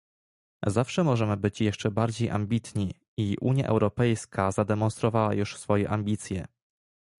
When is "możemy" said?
1.03-1.37